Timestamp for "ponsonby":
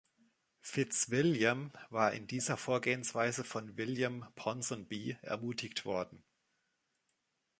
4.33-5.15